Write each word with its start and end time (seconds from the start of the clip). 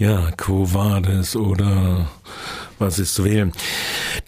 Ja, 0.00 0.30
Quo 0.36 0.64
Vadis 0.72 1.34
oder 1.34 2.06
was 2.78 2.98
ist 2.98 3.14
zu 3.14 3.24
wählen? 3.24 3.52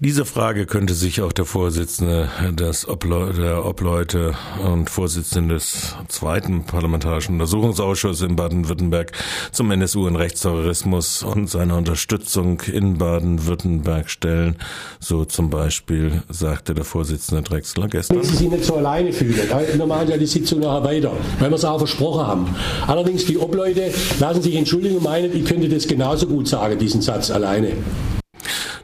Diese 0.00 0.24
Frage 0.24 0.66
könnte 0.66 0.94
sich 0.94 1.20
auch 1.20 1.32
der 1.32 1.44
Vorsitzende 1.44 2.28
des 2.52 2.88
Oble 2.88 3.32
der 3.34 3.64
Obleute 3.64 4.34
und 4.64 4.88
Vorsitzende 4.88 5.54
des 5.54 5.94
zweiten 6.08 6.64
Parlamentarischen 6.64 7.34
Untersuchungsausschusses 7.34 8.26
in 8.26 8.36
Baden-Württemberg 8.36 9.12
zum 9.52 9.70
NSU 9.70 10.06
und 10.06 10.16
Rechtsterrorismus 10.16 11.22
und 11.22 11.50
seiner 11.50 11.76
Unterstützung 11.76 12.60
in 12.60 12.98
Baden-Württemberg 12.98 14.10
stellen. 14.10 14.56
So 15.00 15.24
zum 15.24 15.50
Beispiel 15.50 16.22
sagte 16.28 16.74
der 16.74 16.84
Vorsitzende 16.84 17.42
Drexler 17.42 17.88
gestern. 17.88 18.18
Wenn 18.18 18.24
Sie 18.24 18.36
sich 18.36 18.50
nicht 18.50 18.64
so 18.64 18.76
alleine 18.76 19.12
fühlen, 19.12 19.36
wir 19.74 19.86
machen 19.86 20.08
ja 20.08 20.16
die 20.16 20.26
Sitzung 20.26 20.60
nachher 20.60 20.84
weiter, 20.84 21.12
weil 21.38 21.50
wir 21.50 21.56
es 21.56 21.64
auch 21.64 21.78
versprochen 21.78 22.26
haben. 22.26 22.54
Allerdings 22.86 23.26
die 23.26 23.38
Obleute 23.38 23.92
lassen 24.18 24.42
sich 24.42 24.54
entschuldigen 24.56 24.96
und 24.96 25.04
meinen, 25.04 25.34
ich 25.36 25.44
könnte 25.44 25.68
das 25.68 25.86
genauso 25.86 26.26
gut 26.26 26.48
sagen, 26.48 26.78
diesen 26.78 27.02
Satz 27.02 27.30
alleine 27.30 27.72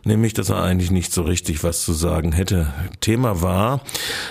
nämlich, 0.06 0.32
dass 0.32 0.48
er 0.48 0.62
eigentlich 0.62 0.90
nicht 0.90 1.12
so 1.12 1.22
richtig 1.22 1.64
was 1.64 1.82
zu 1.82 1.92
sagen 1.92 2.32
hätte. 2.32 2.72
Thema 3.00 3.42
war 3.42 3.82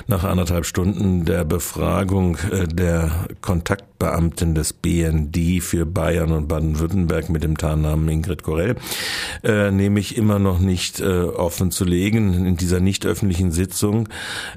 nach 0.07 0.23
anderthalb 0.23 0.65
Stunden 0.65 1.25
der 1.25 1.43
Befragung 1.43 2.37
äh, 2.51 2.67
der 2.67 3.27
Kontaktbeamtin 3.41 4.55
des 4.55 4.73
BND 4.73 5.61
für 5.61 5.85
Bayern 5.85 6.31
und 6.31 6.47
Baden-Württemberg 6.47 7.29
mit 7.29 7.43
dem 7.43 7.57
Tarnnamen 7.57 8.07
Ingrid 8.07 8.43
Gorell, 8.43 8.75
äh, 9.43 9.71
nämlich 9.71 10.17
immer 10.17 10.39
noch 10.39 10.59
nicht 10.59 10.99
äh, 11.01 11.23
offen 11.23 11.71
zu 11.71 11.83
legen 11.83 12.45
in 12.45 12.57
dieser 12.57 12.79
nicht 12.79 13.05
öffentlichen 13.05 13.51
Sitzung 13.51 14.09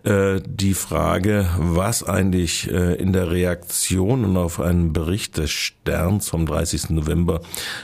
äh, 0.04 0.40
die 0.46 0.74
Frage, 0.74 1.48
was 1.58 2.02
eigentlich 2.02 2.70
äh, 2.70 2.94
in 2.94 3.12
der 3.12 3.30
Reaktion 3.30 4.24
und 4.24 4.36
auf 4.36 4.60
einen 4.60 4.92
Bericht 4.92 5.36
des 5.36 5.50
Sterns 5.50 6.28
vom 6.28 6.46
30. 6.46 6.90
November 6.90 7.40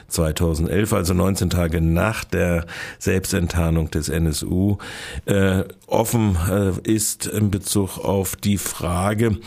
2011, 0.08 0.92
also 0.92 1.14
19 1.14 1.50
Tage 1.50 1.80
nach 1.80 2.24
der 2.24 2.66
Selbst 2.98 3.23
Selbstenttarnung 3.24 3.90
des 3.90 4.08
NSU 4.10 4.76
äh, 5.24 5.64
offen 5.86 6.36
äh, 6.50 6.72
ist 6.82 7.26
in 7.26 7.50
Bezug 7.50 7.98
auf 7.98 8.36
die 8.36 8.58
Frage, 8.58 9.38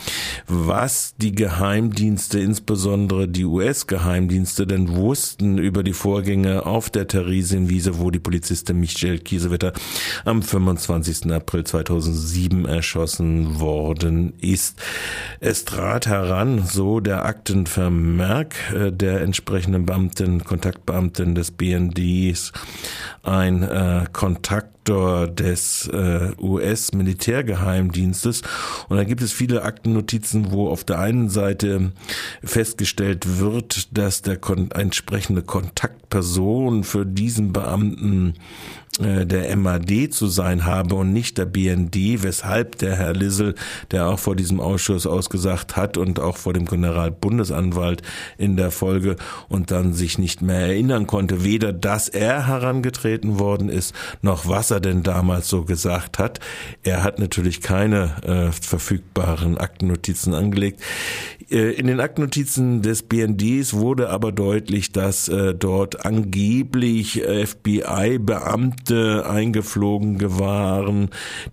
was 0.48 1.14
die 1.18 1.32
Geheimdienste, 1.32 2.40
insbesondere 2.40 3.28
die 3.28 3.44
US-Geheimdienste, 3.44 4.66
denn 4.66 4.96
wussten 4.96 5.58
über 5.58 5.82
die 5.82 5.92
Vorgänge 5.92 6.66
auf 6.66 6.90
der 6.90 7.06
Theresienwiese, 7.06 8.00
wo 8.00 8.10
die 8.10 8.18
Polizistin 8.18 8.80
Michelle 8.80 9.18
Kiesewetter 9.18 9.72
am 10.24 10.42
25. 10.42 11.32
April 11.32 11.64
2007 11.64 12.64
erschossen 12.66 13.60
worden 13.60 14.32
ist. 14.40 14.80
Es 15.38 15.64
trat 15.64 16.06
heran, 16.08 16.64
so 16.66 16.98
der 16.98 17.24
Aktenvermerk 17.24 18.54
äh, 18.72 18.90
der 18.90 19.20
entsprechenden 19.20 19.86
Beamtin, 19.86 20.42
Kontaktbeamtin 20.42 21.36
des 21.36 21.52
BNDs, 21.52 22.52
ein 23.22 23.67
äh, 23.68 24.06
Kontaktor 24.88 25.28
des 25.28 25.86
äh, 25.88 26.30
US-Militärgeheimdienstes. 26.40 28.42
Und 28.88 28.96
da 28.96 29.04
gibt 29.04 29.20
es 29.20 29.32
viele 29.32 29.62
Aktennotizen, 29.62 30.50
wo 30.50 30.68
auf 30.68 30.84
der 30.84 30.98
einen 30.98 31.28
Seite 31.28 31.92
festgestellt 32.42 33.38
wird, 33.38 33.96
dass 33.96 34.22
der 34.22 34.38
kon 34.38 34.70
entsprechende 34.70 35.42
Kontaktperson 35.42 36.84
für 36.84 37.04
diesen 37.04 37.52
Beamten 37.52 38.34
äh, 39.00 39.26
der 39.26 39.56
MAD 39.56 40.12
zu 40.12 40.26
sein 40.26 40.64
habe 40.64 40.96
und 40.96 41.12
nicht 41.12 41.38
der 41.38 41.44
BND, 41.44 42.22
weshalb 42.22 42.78
der 42.78 42.96
Herr 42.96 43.12
Lissel, 43.12 43.54
der 43.92 44.08
auch 44.08 44.18
vor 44.18 44.34
diesem 44.34 44.60
Ausschuss 44.60 45.06
ausgesagt 45.06 45.76
hat 45.76 45.96
und 45.96 46.18
auch 46.18 46.36
vor 46.36 46.52
dem 46.52 46.64
Generalbundesanwalt 46.64 48.02
in 48.38 48.56
der 48.56 48.72
Folge 48.72 49.14
und 49.48 49.70
dann 49.70 49.92
sich 49.92 50.18
nicht 50.18 50.42
mehr 50.42 50.60
erinnern 50.60 51.06
konnte, 51.06 51.44
weder 51.44 51.72
dass 51.72 52.08
er 52.08 52.48
herangetreten 52.48 53.38
worden 53.38 53.68
ist, 53.68 53.94
noch 54.22 54.48
was 54.48 54.72
er 54.72 54.77
denn 54.80 55.02
damals 55.02 55.48
so 55.48 55.64
gesagt 55.64 56.18
hat. 56.18 56.40
Er 56.82 57.02
hat 57.02 57.18
natürlich 57.18 57.60
keine 57.60 58.22
äh, 58.22 58.52
verfügbaren 58.52 59.58
Aktennotizen 59.58 60.34
angelegt. 60.34 60.82
Äh, 61.50 61.72
in 61.72 61.86
den 61.86 62.00
Aktennotizen 62.00 62.82
des 62.82 63.02
BNDs 63.02 63.74
wurde 63.74 64.10
aber 64.10 64.32
deutlich, 64.32 64.92
dass 64.92 65.28
äh, 65.28 65.54
dort 65.54 66.04
angeblich 66.04 67.22
FBI-Beamte 67.22 68.48
eingeflogen 69.28 70.38
waren, 70.38 71.10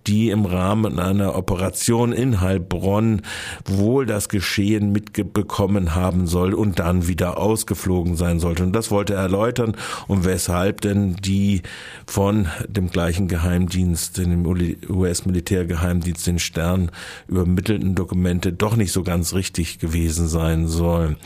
die 0.07 0.29
im 0.29 0.45
Rahmen 0.45 0.99
einer 0.99 1.35
Operation 1.35 2.11
in 2.13 2.41
Heilbronn 2.41 3.21
wohl 3.65 4.05
das 4.05 4.29
Geschehen 4.29 4.91
mitbekommen 4.91 5.95
haben 5.95 6.27
soll 6.27 6.53
und 6.53 6.79
dann 6.79 7.07
wieder 7.07 7.37
ausgeflogen 7.37 8.15
sein 8.15 8.39
sollte. 8.39 8.63
Und 8.63 8.73
das 8.73 8.91
wollte 8.91 9.13
er 9.13 9.21
erläutern 9.21 9.75
und 10.07 10.25
weshalb 10.25 10.81
denn 10.81 11.15
die 11.15 11.61
von 12.05 12.47
dem 12.67 12.89
gleichen 12.89 13.04
Geheimdienst, 13.27 14.17
dem 14.17 14.45
US-Militärgeheimdienst, 14.45 16.27
den 16.27 16.39
Stern 16.39 16.91
übermittelten 17.27 17.95
Dokumente 17.95 18.53
doch 18.53 18.75
nicht 18.75 18.91
so 18.91 19.03
ganz 19.03 19.33
richtig 19.33 19.79
gewesen 19.79 20.27
sein 20.27 20.67
sollen. 20.67 21.17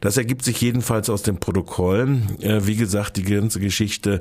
Das 0.00 0.16
ergibt 0.16 0.44
sich 0.44 0.60
jedenfalls 0.60 1.10
aus 1.10 1.22
dem 1.22 1.38
Protokoll. 1.38 2.22
Äh, 2.40 2.66
wie 2.66 2.76
gesagt, 2.76 3.16
die 3.16 3.22
ganze 3.22 3.60
Geschichte 3.60 4.20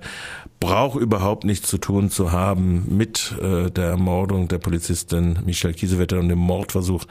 braucht 0.60 1.00
überhaupt 1.00 1.44
nichts 1.44 1.70
zu 1.70 1.78
tun 1.78 2.10
zu 2.10 2.32
haben 2.32 2.86
mit 2.90 3.36
äh, 3.42 3.70
der 3.70 3.90
Ermordung 3.90 4.48
der 4.48 4.58
Polizistin 4.58 5.40
Michelle 5.46 5.74
Kiesewetter 5.74 6.20
und 6.20 6.30
dem 6.30 6.40
Mordversuch 6.40 7.06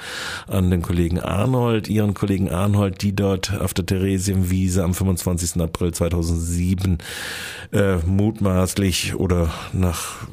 an 0.48 0.70
den 0.70 0.82
Kollegen 0.82 1.20
Arnold, 1.20 1.88
ihren 1.88 2.14
Kollegen 2.14 2.50
Arnold, 2.50 3.02
die 3.02 3.14
dort 3.14 3.58
auf 3.60 3.72
der 3.72 3.86
Theresienwiese 3.86 4.82
am 4.82 4.94
25. 4.94 5.62
April 5.62 5.92
2007 5.92 6.98
äh, 7.72 7.96
mutmaßlich 8.04 9.14
oder 9.14 9.52
nach 9.72 10.26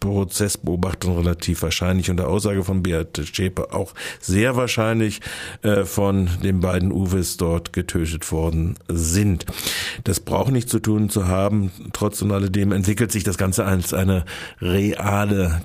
Prozessbeobachtung 0.00 1.16
relativ 1.16 1.62
wahrscheinlich 1.62 2.10
und 2.10 2.18
der 2.18 2.28
Aussage 2.28 2.64
von 2.64 2.82
Beate 2.82 3.24
Schäpe 3.26 3.72
auch 3.72 3.94
sehr 4.20 4.56
wahrscheinlich 4.56 5.20
äh, 5.62 5.84
von 5.84 6.28
den 6.42 6.60
beiden 6.60 6.92
Uwes 6.92 7.38
dort 7.38 7.72
getötet 7.72 8.30
worden 8.30 8.74
sind. 8.88 9.46
Das 10.04 10.20
braucht 10.20 10.52
nichts 10.52 10.70
zu 10.70 10.80
tun 10.80 11.08
zu 11.08 11.28
haben, 11.28 11.70
trotz 11.92 12.20
und 12.22 12.32
alledem 12.32 12.57
Außerdem 12.58 12.72
entwickelt 12.72 13.12
sich 13.12 13.22
das 13.22 13.38
Ganze 13.38 13.64
als 13.64 13.94
eine 13.94 14.24
reale 14.60 15.60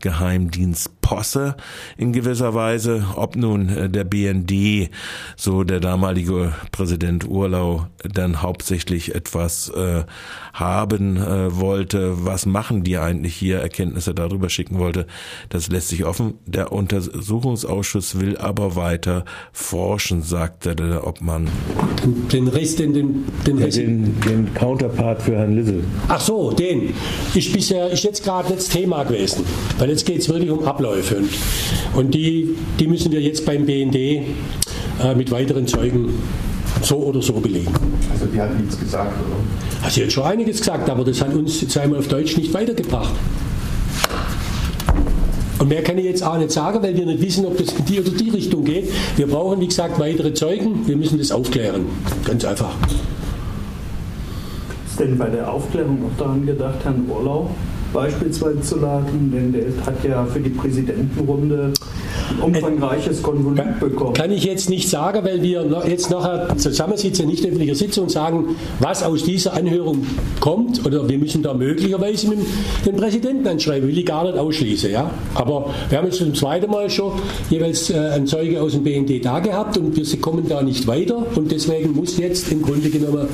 Geheimdienstposse 1.13 1.55
in 1.97 2.13
gewisser 2.13 2.53
Weise. 2.53 3.05
Ob 3.15 3.35
nun 3.35 3.69
äh, 3.69 3.89
der 3.89 4.03
BND, 4.03 4.89
so 5.35 5.63
der 5.63 5.79
damalige 5.79 6.53
Präsident 6.71 7.27
Urlau, 7.27 7.87
dann 8.03 8.41
hauptsächlich 8.41 9.15
etwas 9.15 9.69
äh, 9.69 10.03
haben 10.53 11.17
äh, 11.17 11.57
wollte, 11.57 12.25
was 12.25 12.45
machen 12.45 12.83
die 12.83 12.97
eigentlich 12.97 13.35
hier, 13.35 13.59
Erkenntnisse 13.59 14.13
darüber 14.13 14.49
schicken 14.49 14.79
wollte, 14.79 15.07
das 15.49 15.69
lässt 15.69 15.89
sich 15.89 16.05
offen. 16.05 16.35
Der 16.45 16.71
Untersuchungsausschuss 16.71 18.19
will 18.19 18.37
aber 18.37 18.75
weiter 18.75 19.25
forschen, 19.51 20.21
sagte 20.21 20.75
der 20.75 21.05
Obmann. 21.05 21.47
Den 22.31 22.47
Rest, 22.47 22.79
den, 22.79 22.93
den, 22.93 23.25
den, 23.45 23.59
ja, 23.59 23.67
den, 23.67 24.19
den 24.21 24.53
Counterpart 24.53 25.21
für 25.21 25.35
Herrn 25.35 25.55
Lissel. 25.55 25.83
Ach 26.07 26.19
so, 26.19 26.51
den 26.51 26.93
ist 27.33 27.53
bisher 27.53 27.89
ist 27.89 28.03
jetzt 28.03 28.23
gerade 28.23 28.53
das 28.53 28.69
Thema 28.69 29.03
gewesen, 29.03 29.43
weil 29.77 29.89
jetzt 29.89 30.05
geht 30.05 30.19
es 30.19 30.29
wirklich 30.29 30.51
um 30.51 30.65
Abläufe 30.65 31.02
und, 31.11 31.29
und 31.95 32.13
die, 32.13 32.55
die 32.79 32.87
müssen 32.87 33.11
wir 33.11 33.21
jetzt 33.21 33.45
beim 33.45 33.65
BND 33.65 33.95
äh, 33.95 34.23
mit 35.15 35.31
weiteren 35.31 35.67
Zeugen 35.67 36.09
so 36.81 36.97
oder 36.97 37.21
so 37.21 37.33
belegen. 37.33 37.73
Also 38.11 38.25
die 38.25 38.39
hat 38.39 38.57
nichts 38.59 38.79
gesagt, 38.79 39.13
oder? 39.19 39.89
Sie 39.89 40.03
hat 40.03 40.11
schon 40.11 40.23
einiges 40.23 40.59
gesagt, 40.59 40.89
aber 40.89 41.03
das 41.03 41.21
hat 41.21 41.33
uns 41.33 41.61
jetzt 41.61 41.77
einmal 41.77 41.99
auf 41.99 42.07
Deutsch 42.07 42.37
nicht 42.37 42.53
weitergebracht. 42.53 43.13
Und 45.59 45.69
mehr 45.69 45.83
kann 45.83 45.97
ich 45.97 46.05
jetzt 46.05 46.23
auch 46.23 46.37
nicht 46.37 46.51
sagen, 46.51 46.81
weil 46.81 46.95
wir 46.95 47.05
nicht 47.05 47.21
wissen, 47.21 47.45
ob 47.45 47.57
das 47.57 47.73
in 47.73 47.85
die 47.85 47.99
oder 47.99 48.09
die 48.09 48.29
Richtung 48.29 48.65
geht. 48.65 48.89
Wir 49.15 49.27
brauchen, 49.27 49.61
wie 49.61 49.67
gesagt, 49.67 49.99
weitere 49.99 50.33
Zeugen. 50.33 50.85
Wir 50.87 50.97
müssen 50.97 51.17
das 51.17 51.31
aufklären. 51.31 51.85
Ganz 52.25 52.43
einfach 52.43 52.75
ist 54.93 54.99
denn 54.99 55.17
bei 55.17 55.27
der 55.27 55.51
Aufklärung 55.51 56.05
auch 56.05 56.19
daran 56.19 56.45
gedacht, 56.45 56.75
Herrn 56.83 57.09
Urlau 57.09 57.49
beispielsweise 57.93 58.61
zu 58.61 58.79
laden? 58.79 59.31
Denn 59.31 59.53
der 59.53 59.85
hat 59.85 60.03
ja 60.03 60.25
für 60.25 60.39
die 60.39 60.49
Präsidentenrunde 60.49 61.71
ein 62.29 62.39
umfangreiches 62.39 63.21
Konvolut 63.21 63.79
bekommen. 63.79 64.13
Kann 64.13 64.31
ich 64.31 64.43
jetzt 64.43 64.69
nicht 64.69 64.89
sagen, 64.89 65.23
weil 65.25 65.41
wir 65.41 65.83
jetzt 65.87 66.09
nachher 66.09 66.55
zusammensitzen, 66.57 67.27
nicht 67.27 67.45
öffentlicher 67.45 67.75
Sitzung 67.75 68.05
und 68.05 68.09
sagen, 68.09 68.55
was 68.79 69.03
aus 69.03 69.23
dieser 69.23 69.53
Anhörung 69.53 70.05
kommt. 70.39 70.85
Oder 70.85 71.07
wir 71.07 71.17
müssen 71.17 71.43
da 71.43 71.53
möglicherweise 71.53 72.29
mit 72.29 72.39
dem 72.85 72.95
Präsidenten 72.95 73.47
anschreiben, 73.47 73.87
will 73.87 73.97
ich 73.97 74.05
gar 74.05 74.23
nicht 74.23 74.37
ausschließen. 74.37 74.91
Ja? 74.91 75.11
Aber 75.35 75.69
wir 75.89 75.97
haben 75.97 76.05
jetzt 76.05 76.17
zum 76.17 76.33
zweiten 76.33 76.69
Mal 76.69 76.89
schon 76.89 77.13
jeweils 77.49 77.89
äh, 77.89 77.97
einen 77.97 78.27
Zeuge 78.27 78.61
aus 78.61 78.73
dem 78.73 78.83
BND 78.83 79.23
da 79.23 79.39
gehabt 79.39 79.77
und 79.77 79.95
wir 79.95 80.21
kommen 80.21 80.47
da 80.47 80.61
nicht 80.61 80.87
weiter. 80.87 81.25
Und 81.35 81.51
deswegen 81.51 81.93
muss 81.93 82.17
jetzt 82.17 82.51
im 82.51 82.61
Grunde 82.61 82.89
genommen, 82.89 83.27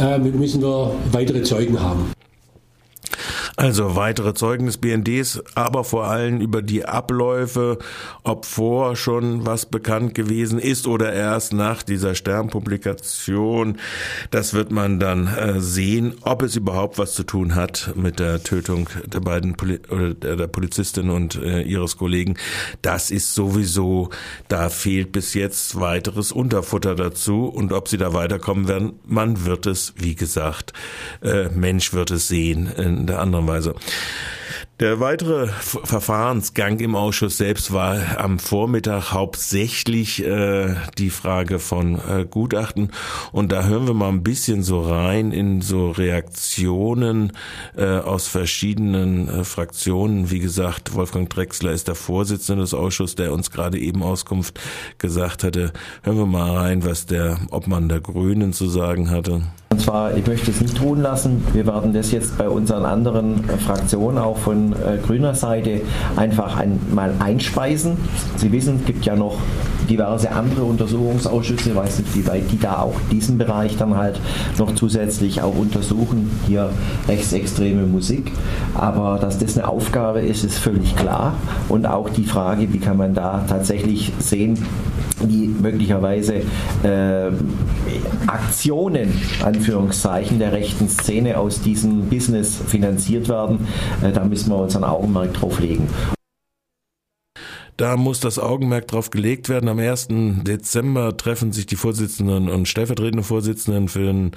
äh, 0.00 0.18
müssen 0.18 0.62
wir 0.62 0.92
weitere 1.12 1.42
Zeugen 1.42 1.80
haben. 1.80 2.15
Also 3.58 3.96
weitere 3.96 4.34
Zeugen 4.34 4.66
des 4.66 4.76
BNDs, 4.76 5.42
aber 5.54 5.82
vor 5.82 6.04
allem 6.04 6.42
über 6.42 6.60
die 6.60 6.84
Abläufe, 6.84 7.78
ob 8.22 8.44
vor 8.44 8.96
schon 8.96 9.46
was 9.46 9.64
bekannt 9.64 10.14
gewesen 10.14 10.58
ist 10.58 10.86
oder 10.86 11.10
erst 11.14 11.54
nach 11.54 11.82
dieser 11.82 12.14
Sternpublikation. 12.14 13.78
Das 14.30 14.52
wird 14.52 14.70
man 14.70 15.00
dann 15.00 15.26
äh, 15.26 15.58
sehen, 15.58 16.16
ob 16.20 16.42
es 16.42 16.54
überhaupt 16.54 16.98
was 16.98 17.14
zu 17.14 17.22
tun 17.22 17.54
hat 17.54 17.92
mit 17.94 18.18
der 18.18 18.42
Tötung 18.42 18.90
der 19.06 19.20
beiden 19.20 19.54
Poli 19.54 19.80
oder 19.88 20.12
der 20.12 20.48
Polizistin 20.48 21.08
und 21.08 21.36
äh, 21.36 21.62
ihres 21.62 21.96
Kollegen. 21.96 22.34
Das 22.82 23.10
ist 23.10 23.34
sowieso, 23.34 24.10
da 24.48 24.68
fehlt 24.68 25.12
bis 25.12 25.32
jetzt 25.32 25.80
weiteres 25.80 26.30
Unterfutter 26.30 26.94
dazu 26.94 27.46
und 27.46 27.72
ob 27.72 27.88
sie 27.88 27.96
da 27.96 28.12
weiterkommen 28.12 28.68
werden, 28.68 29.00
man 29.06 29.46
wird 29.46 29.64
es, 29.64 29.94
wie 29.96 30.14
gesagt, 30.14 30.74
äh, 31.22 31.48
Mensch 31.48 31.94
wird 31.94 32.10
es 32.10 32.28
sehen 32.28 32.66
in 32.66 33.06
der 33.06 33.20
anderen 33.20 33.45
Weise. 33.46 33.74
Der 34.78 35.00
weitere 35.00 35.46
Verfahrensgang 35.46 36.80
im 36.80 36.96
Ausschuss 36.96 37.38
selbst 37.38 37.72
war 37.72 38.18
am 38.18 38.38
Vormittag 38.38 39.10
hauptsächlich 39.10 40.22
äh, 40.22 40.74
die 40.98 41.08
Frage 41.08 41.58
von 41.60 41.94
äh, 41.94 42.26
Gutachten 42.30 42.90
und 43.32 43.52
da 43.52 43.64
hören 43.64 43.86
wir 43.86 43.94
mal 43.94 44.10
ein 44.10 44.22
bisschen 44.22 44.62
so 44.62 44.82
rein 44.82 45.32
in 45.32 45.62
so 45.62 45.92
Reaktionen 45.92 47.32
äh, 47.74 47.86
aus 47.86 48.28
verschiedenen 48.28 49.30
äh, 49.30 49.44
Fraktionen. 49.44 50.30
Wie 50.30 50.40
gesagt, 50.40 50.92
Wolfgang 50.92 51.30
Drexler 51.30 51.72
ist 51.72 51.88
der 51.88 51.94
Vorsitzende 51.94 52.60
des 52.60 52.74
Ausschusses, 52.74 53.16
der 53.16 53.32
uns 53.32 53.50
gerade 53.50 53.78
eben 53.78 54.02
Auskunft 54.02 54.60
gesagt 54.98 55.42
hatte. 55.42 55.72
Hören 56.02 56.18
wir 56.18 56.26
mal 56.26 56.54
rein, 56.54 56.84
was 56.84 57.06
der 57.06 57.38
Obmann 57.50 57.88
der 57.88 58.00
Grünen 58.00 58.52
zu 58.52 58.68
sagen 58.68 59.08
hatte. 59.08 59.40
Und 59.76 59.82
zwar, 59.82 60.16
ich 60.16 60.26
möchte 60.26 60.50
es 60.50 60.62
nicht 60.62 60.74
tun 60.78 61.02
lassen. 61.02 61.44
Wir 61.52 61.66
werden 61.66 61.92
das 61.92 62.10
jetzt 62.10 62.38
bei 62.38 62.48
unseren 62.48 62.86
anderen 62.86 63.44
Fraktionen 63.44 64.16
auch 64.16 64.38
von 64.38 64.72
äh, 64.72 64.96
grüner 65.06 65.34
Seite 65.34 65.82
einfach 66.16 66.56
ein, 66.56 66.80
mal 66.94 67.12
einspeisen. 67.18 67.98
Sie 68.36 68.50
wissen, 68.52 68.76
es 68.80 68.86
gibt 68.86 69.04
ja 69.04 69.14
noch 69.16 69.36
diverse 69.90 70.32
andere 70.32 70.64
Untersuchungsausschüsse, 70.64 71.70
ich 71.70 71.76
weiß 71.76 71.98
nicht, 71.98 72.16
wie 72.16 72.26
weit 72.26 72.50
die 72.50 72.58
da 72.58 72.78
auch 72.78 72.94
diesen 73.12 73.36
Bereich 73.36 73.76
dann 73.76 73.98
halt 73.98 74.18
noch 74.56 74.74
zusätzlich 74.74 75.42
auch 75.42 75.54
untersuchen, 75.54 76.30
hier 76.46 76.70
rechtsextreme 77.06 77.84
Musik. 77.84 78.32
Aber 78.72 79.18
dass 79.18 79.38
das 79.38 79.58
eine 79.58 79.68
Aufgabe 79.68 80.20
ist, 80.20 80.42
ist 80.42 80.58
völlig 80.58 80.96
klar. 80.96 81.34
Und 81.68 81.84
auch 81.84 82.08
die 82.08 82.24
Frage, 82.24 82.72
wie 82.72 82.78
kann 82.78 82.96
man 82.96 83.12
da 83.12 83.44
tatsächlich 83.46 84.10
sehen, 84.20 84.56
wie 85.20 85.48
möglicherweise 85.48 86.34
äh, 86.34 87.30
Aktionen, 88.26 89.12
Anführungszeichen, 89.42 90.38
der 90.38 90.52
rechten 90.52 90.88
Szene 90.88 91.38
aus 91.38 91.60
diesem 91.60 92.08
Business 92.08 92.56
finanziert 92.66 93.28
werden, 93.28 93.66
äh, 94.02 94.12
da 94.12 94.24
müssen 94.24 94.50
wir 94.50 94.56
unseren 94.56 94.84
Augenmerk 94.84 95.34
drauf 95.34 95.60
legen. 95.60 95.88
Da 97.76 97.98
muss 97.98 98.20
das 98.20 98.38
Augenmerk 98.38 98.88
drauf 98.88 99.10
gelegt 99.10 99.50
werden. 99.50 99.68
Am 99.68 99.78
1. 99.78 100.08
Dezember 100.44 101.14
treffen 101.16 101.52
sich 101.52 101.66
die 101.66 101.76
Vorsitzenden 101.76 102.48
und 102.48 102.66
stellvertretenden 102.66 103.22
Vorsitzenden 103.22 103.88
für 103.88 104.06
den, 104.06 104.32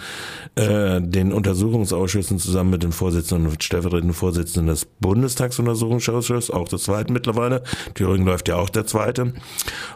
äh, 0.55 1.01
den 1.01 1.31
Untersuchungsausschüssen 1.31 2.37
zusammen 2.37 2.71
mit 2.71 2.83
den 2.83 2.91
Vorsitzenden 2.91 3.49
und 3.49 3.63
stellvertretenden 3.63 4.13
Vorsitzenden 4.13 4.67
des 4.67 4.85
Bundestagsuntersuchungsausschusses, 4.99 6.51
auch 6.51 6.67
des 6.67 6.83
zweiten 6.83 7.13
mittlerweile. 7.13 7.63
Thüringen 7.93 8.25
läuft 8.25 8.49
ja 8.49 8.57
auch 8.57 8.69
der 8.69 8.85
zweite. 8.85 9.33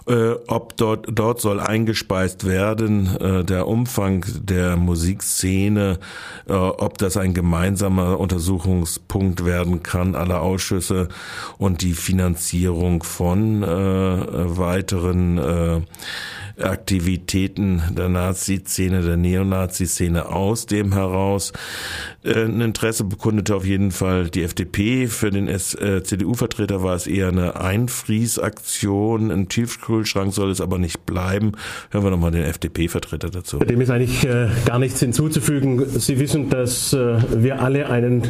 Äh, 0.08 0.36
ob 0.48 0.78
dort, 0.78 1.08
dort 1.12 1.42
soll 1.42 1.60
eingespeist 1.60 2.46
werden, 2.46 3.18
äh, 3.18 3.44
der 3.44 3.68
Umfang 3.68 4.26
der 4.42 4.78
Musikszene, 4.78 6.00
äh, 6.48 6.54
ob 6.54 6.98
das 6.98 7.18
ein 7.18 7.34
gemeinsamer 7.34 8.22
Untersuchungspunkt 8.22 9.44
werden 9.44 9.84
kann 9.84 10.16
aller 10.16 10.42
Ausschüsse 10.42 11.10
und 11.58 11.82
die 11.82 11.94
Finanzierung 11.94 13.04
von 13.04 13.33
von 13.34 13.64
äh, 13.64 14.58
weiteren 14.58 15.38
äh, 15.40 15.82
Aktivitäten 16.62 17.82
der 17.98 18.10
Nazi-Szene, 18.10 19.02
der 19.02 19.18
Neonazi-Szene 19.18 20.28
aus 20.28 20.68
dem 20.68 20.94
heraus. 20.94 21.52
Äh, 22.24 22.44
ein 22.46 22.62
Interesse 22.62 23.04
bekundete 23.04 23.56
auf 23.56 23.66
jeden 23.66 23.90
Fall 23.90 24.30
die 24.30 24.44
FDP. 24.44 25.08
Für 25.08 25.32
den 25.32 25.48
äh, 25.48 25.58
CDU-Vertreter 25.58 26.84
war 26.84 26.96
es 26.96 27.08
eher 27.08 27.30
eine 27.30 27.60
Einfriesaktion. 27.60 29.32
Ein 29.32 29.50
Tiefkühlschrank 29.50 30.32
soll 30.32 30.52
es 30.52 30.62
aber 30.62 30.78
nicht 30.78 31.08
bleiben. 31.08 31.54
Hören 31.90 32.04
wir 32.04 32.12
nochmal 32.12 32.32
den 32.32 32.44
FDP-Vertreter 32.44 33.32
dazu. 33.32 33.58
Dem 33.58 33.82
ist 33.82 33.90
eigentlich 33.90 34.24
äh, 34.24 34.50
gar 34.66 34.78
nichts 34.78 35.00
hinzuzufügen. 35.00 35.84
Sie 36.00 36.20
wissen, 36.20 36.50
dass 36.50 36.94
wir 36.94 37.62
alle 37.62 37.90
ein 37.90 38.24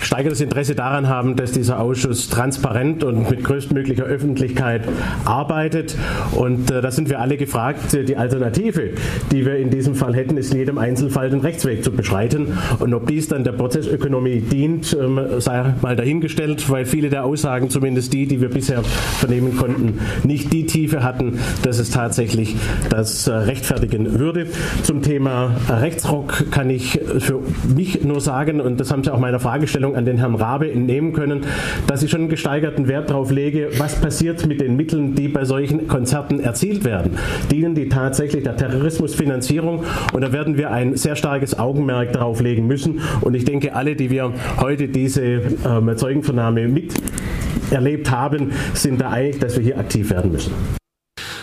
steigertes 0.00 0.40
Interesse 0.40 0.74
daran 0.74 1.08
haben, 1.08 1.36
dass 1.36 1.52
dieser 1.52 1.80
Ausschuss 1.80 2.28
transparent 2.28 3.04
und 3.04 3.30
mit 3.30 3.44
größtmöglicher 3.44 4.04
Öffentlichkeit 4.04 4.86
arbeitet. 5.24 5.96
Und 6.32 6.70
da 6.70 6.90
sind 6.90 7.08
wir 7.08 7.20
alle 7.20 7.36
gefragt, 7.36 7.61
gefragt, 7.62 8.08
die 8.08 8.16
Alternative, 8.16 8.90
die 9.30 9.46
wir 9.46 9.56
in 9.56 9.70
diesem 9.70 9.94
Fall 9.94 10.14
hätten, 10.14 10.36
ist 10.36 10.52
in 10.52 10.58
jedem 10.58 10.78
Einzelfall 10.78 11.30
den 11.30 11.40
Rechtsweg 11.40 11.84
zu 11.84 11.92
beschreiten. 11.92 12.58
Und 12.78 12.92
ob 12.94 13.06
dies 13.06 13.28
dann 13.28 13.44
der 13.44 13.52
Prozessökonomie 13.52 14.40
dient, 14.40 14.96
ähm, 15.00 15.20
sei 15.38 15.74
mal 15.80 15.94
dahingestellt, 15.94 16.68
weil 16.70 16.84
viele 16.84 17.08
der 17.08 17.24
Aussagen, 17.24 17.70
zumindest 17.70 18.12
die, 18.12 18.26
die 18.26 18.40
wir 18.40 18.48
bisher 18.48 18.82
vernehmen 18.82 19.56
konnten, 19.56 20.00
nicht 20.24 20.52
die 20.52 20.66
Tiefe 20.66 21.02
hatten, 21.04 21.38
dass 21.62 21.78
es 21.78 21.90
tatsächlich 21.90 22.56
das 22.90 23.28
äh, 23.28 23.32
rechtfertigen 23.32 24.18
würde. 24.18 24.46
Zum 24.82 25.02
Thema 25.02 25.54
Rechtsrock 25.68 26.50
kann 26.50 26.70
ich 26.70 27.00
für 27.18 27.40
mich 27.74 28.02
nur 28.02 28.20
sagen, 28.20 28.60
und 28.60 28.80
das 28.80 28.90
haben 28.90 29.04
Sie 29.04 29.12
auch 29.12 29.20
meiner 29.20 29.40
Fragestellung 29.40 29.94
an 29.94 30.04
den 30.04 30.18
Herrn 30.18 30.34
Rabe 30.34 30.70
entnehmen 30.70 31.12
können, 31.12 31.42
dass 31.86 32.02
ich 32.02 32.10
schon 32.10 32.22
einen 32.22 32.28
gesteigerten 32.28 32.88
Wert 32.88 33.10
darauf 33.10 33.30
lege, 33.30 33.68
was 33.78 34.00
passiert 34.00 34.46
mit 34.46 34.60
den 34.60 34.76
Mitteln, 34.76 35.14
die 35.14 35.28
bei 35.28 35.44
solchen 35.44 35.86
Konzerten 35.86 36.40
erzielt 36.40 36.84
werden 36.84 37.12
dienen 37.52 37.74
die 37.74 37.88
tatsächlich 37.88 38.42
der 38.42 38.56
Terrorismusfinanzierung. 38.56 39.84
Und 40.12 40.22
da 40.22 40.32
werden 40.32 40.56
wir 40.56 40.70
ein 40.70 40.96
sehr 40.96 41.14
starkes 41.14 41.58
Augenmerk 41.58 42.12
darauf 42.12 42.40
legen 42.40 42.66
müssen. 42.66 43.00
Und 43.20 43.34
ich 43.34 43.44
denke, 43.44 43.74
alle, 43.74 43.94
die 43.94 44.10
wir 44.10 44.32
heute 44.58 44.88
diese 44.88 45.22
ähm, 45.22 45.92
Zeugenvernahme 45.96 46.66
miterlebt 46.66 48.10
haben, 48.10 48.52
sind 48.74 49.00
da 49.00 49.10
einig, 49.10 49.38
dass 49.38 49.56
wir 49.56 49.62
hier 49.62 49.78
aktiv 49.78 50.10
werden 50.10 50.32
müssen. 50.32 50.52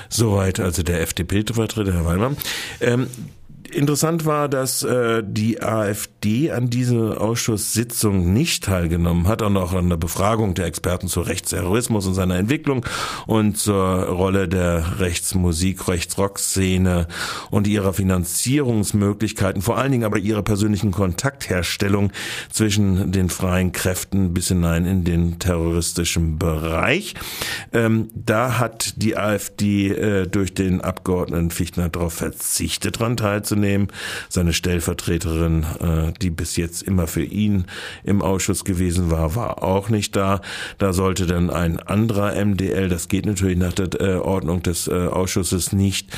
Soweit 0.09 0.59
also 0.59 0.81
der 0.81 1.01
FDP-Vertreter, 1.01 1.93
Herr 1.93 2.05
Wallmann. 2.05 2.35
Ähm, 2.81 3.07
Interessant 3.71 4.25
war, 4.25 4.49
dass 4.49 4.83
äh, 4.83 5.21
die 5.23 5.61
AfD 5.61 6.18
an 6.51 6.69
dieser 6.69 7.21
Ausschusssitzung 7.21 8.33
nicht 8.33 8.65
teilgenommen 8.65 9.27
hat 9.27 9.41
und 9.41 9.57
auch 9.57 9.73
an 9.73 9.89
der 9.89 9.97
Befragung 9.97 10.53
der 10.53 10.65
Experten 10.65 11.07
zu 11.07 11.21
Rechtsterrorismus 11.21 12.07
und 12.07 12.13
seiner 12.13 12.37
Entwicklung 12.37 12.85
und 13.25 13.57
zur 13.57 14.03
Rolle 14.05 14.47
der 14.47 14.99
Rechtsmusik, 14.99 15.87
Rechtsrock-Szene 15.87 17.07
und 17.51 17.67
ihrer 17.67 17.93
Finanzierungsmöglichkeiten, 17.93 19.61
vor 19.61 19.77
allen 19.77 19.91
Dingen 19.91 20.03
aber 20.03 20.17
ihrer 20.17 20.43
persönlichen 20.43 20.91
Kontaktherstellung 20.91 22.11
zwischen 22.51 23.11
den 23.11 23.29
freien 23.29 23.71
Kräften 23.71 24.33
bis 24.33 24.49
hinein 24.49 24.85
in 24.85 25.03
den 25.03 25.39
terroristischen 25.39 26.37
Bereich. 26.37 27.15
Ähm, 27.73 28.09
da 28.13 28.59
hat 28.59 29.01
die 29.01 29.17
AfD 29.17 29.89
äh, 29.89 30.27
durch 30.27 30.53
den 30.53 30.81
Abgeordneten 30.81 31.51
Fichtner 31.51 31.89
darauf 31.89 32.13
verzichtet, 32.13 32.99
daran 32.99 33.17
teilzunehmen. 33.17 33.87
Seine 34.27 34.53
Stellvertreterin, 34.53 35.65
äh, 35.79 36.08
die 36.11 36.29
bis 36.29 36.55
jetzt 36.55 36.83
immer 36.83 37.07
für 37.07 37.23
ihn 37.23 37.65
im 38.03 38.21
Ausschuss 38.21 38.65
gewesen 38.65 39.11
war, 39.11 39.35
war 39.35 39.63
auch 39.63 39.89
nicht 39.89 40.15
da. 40.15 40.41
Da 40.77 40.93
sollte 40.93 41.25
dann 41.25 41.49
ein 41.49 41.79
anderer 41.79 42.33
MDL, 42.43 42.89
das 42.89 43.07
geht 43.07 43.25
natürlich 43.25 43.57
nach 43.57 43.73
der 43.73 43.99
äh, 43.99 44.15
Ordnung 44.17 44.63
des 44.63 44.87
äh, 44.87 44.91
Ausschusses 44.91 45.73
nicht, 45.73 46.09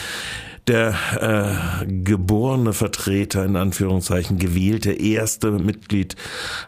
der 0.67 0.93
äh, 1.81 1.85
geborene 1.85 2.73
Vertreter, 2.73 3.43
in 3.43 3.55
Anführungszeichen 3.55 4.37
gewählte 4.37 4.91
erste 4.91 5.51
Mitglied, 5.51 6.15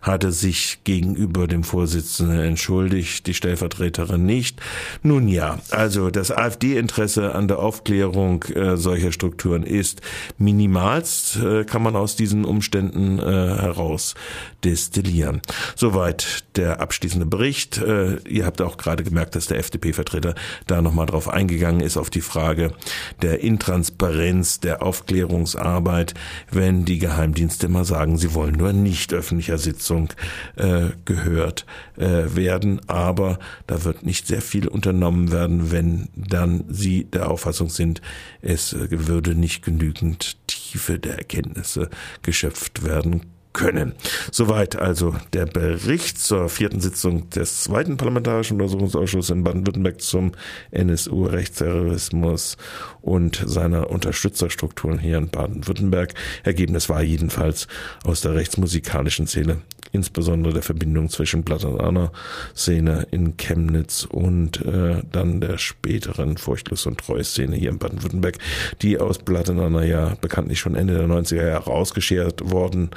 hatte 0.02 0.32
sich 0.32 0.80
gegenüber 0.84 1.48
dem 1.48 1.64
Vorsitzenden 1.64 2.40
entschuldigt, 2.40 3.28
die 3.28 3.34
Stellvertreterin 3.34 4.26
nicht. 4.26 4.62
Nun 5.04 5.28
ja, 5.28 5.60
also 5.70 6.10
das 6.10 6.32
AfD-Interesse 6.32 7.36
an 7.36 7.48
der 7.48 7.60
Aufklärung 7.60 8.44
äh, 8.44 8.78
solcher 8.78 9.12
Strukturen 9.12 9.64
ist 9.64 10.02
minimalst, 10.38 11.38
äh, 11.38 11.64
kann 11.64 11.84
man 11.84 11.96
aus 11.96 12.16
diesen 12.16 12.46
Umständen 12.46 13.20
äh, 13.20 13.24
heraus 13.24 14.16
destillieren. 14.64 15.42
Soweit 15.76 16.44
der 16.56 16.80
abschließende 16.80 17.26
Bericht. 17.26 17.78
Äh, 17.78 18.18
ihr 18.28 18.46
habt 18.46 18.62
auch 18.62 18.78
gerade 18.78 19.04
gemerkt, 19.04 19.36
dass 19.36 19.48
der 19.48 19.60
FDP-Vertreter 19.60 20.36
da 20.68 20.82
nochmal 20.82 21.06
drauf 21.06 21.28
eingegangen 21.28 21.82
ist, 21.82 21.98
auf 21.98 22.10
die 22.10 22.22
Frage 22.22 22.74
der 23.22 23.42
Intrans 23.42 23.83
Transparenz 23.84 24.62
der 24.62 24.82
Aufklärungsarbeit, 24.82 26.14
wenn 26.50 26.86
die 26.86 27.00
Geheimdienste 27.00 27.66
immer 27.66 27.84
sagen, 27.84 28.18
sie 28.18 28.34
wollen 28.34 28.56
nur 28.56 28.72
nicht 28.72 29.14
öffentlicher 29.14 29.58
Sitzung 29.58 30.08
äh, 30.56 30.92
gehört 31.04 31.66
äh, 31.98 32.34
werden. 32.34 32.80
Aber 32.88 33.40
da 33.68 33.84
wird 33.84 34.06
nicht 34.06 34.26
sehr 34.26 34.42
viel 34.42 34.70
unternommen 34.70 35.34
werden, 35.34 35.72
wenn 35.72 36.08
dann 36.16 36.64
sie 36.70 37.04
der 37.04 37.30
Auffassung 37.30 37.70
sind, 37.70 38.02
es 38.42 38.74
würde 38.90 39.36
nicht 39.36 39.66
genügend 39.66 40.38
Tiefe 40.48 40.98
der 40.98 41.18
Erkenntnisse 41.18 41.90
geschöpft 42.22 42.86
werden 42.86 43.33
können. 43.54 43.94
Soweit 44.32 44.76
also 44.76 45.16
der 45.32 45.46
Bericht 45.46 46.20
zur 46.20 46.50
vierten 46.50 46.82
Sitzung 46.82 47.30
des 47.30 47.62
zweiten 47.62 47.98
Parlamentarischen 47.98 48.60
Untersuchungsausschusses 48.60 49.30
in 49.30 49.44
Baden-Württemberg 49.44 50.02
zum 50.02 50.34
NSU-Rechtsterrorismus 50.72 52.58
und 53.02 53.44
seiner 53.46 53.90
Unterstützerstrukturen 53.90 55.00
hier 55.00 55.18
in 55.18 55.30
Baden-Württemberg. 55.30 56.14
Ergebnis 56.44 56.90
war 56.90 57.02
jedenfalls 57.02 57.68
aus 58.04 58.22
der 58.22 58.36
rechtsmusikalischen 58.36 59.28
Szene 59.28 59.62
insbesondere 59.94 60.54
der 60.54 60.64
Verbindung 60.64 61.08
zwischen 61.10 61.46
Platananer 61.46 62.12
Szene 62.56 63.08
in 63.12 63.38
Chemnitz 63.38 64.06
und 64.10 64.66
äh, 64.66 65.04
dann 65.12 65.40
der 65.40 65.58
späteren 65.58 66.38
Furchtlos 66.38 66.86
und 66.86 66.98
Treu 66.98 67.24
Szene 67.24 67.56
hier 67.56 67.70
in 67.70 67.78
Baden-Württemberg, 67.78 68.40
die 68.82 69.00
aus 69.00 69.20
Platananer 69.20 69.86
ja 69.86 70.16
bekanntlich 70.20 70.60
schon 70.60 70.76
Ende 70.76 70.98
der 70.98 71.08
90er 71.08 71.48
Jahre 71.48 71.72
ausgeschert 71.72 72.52
worden 72.52 72.90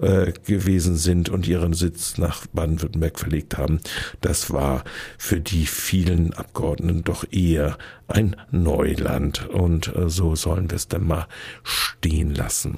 äh, 0.00 0.32
gewesen 0.46 0.96
sind 0.96 1.28
und 1.28 1.46
ihren 1.46 1.74
Sitz 1.74 2.18
nach 2.18 2.46
Baden-Württemberg 2.46 3.18
verlegt 3.18 3.58
haben. 3.58 3.80
Das 4.20 4.52
war 4.52 4.84
für 5.18 5.40
die 5.40 5.66
vielen 5.66 6.32
Abgeordneten 6.34 7.02
doch 7.02 7.24
eher 7.32 7.76
ein 8.06 8.36
Neuland 8.50 9.48
und 9.48 9.94
äh, 9.94 10.08
so 10.08 10.36
sollen 10.36 10.70
wir 10.70 10.76
es 10.76 10.88
dann 10.88 11.06
mal 11.06 11.26
stehen 11.62 12.34
lassen. 12.34 12.72